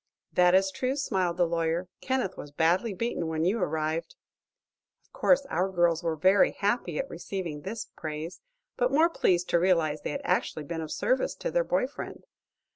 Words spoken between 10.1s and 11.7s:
actually been of service to their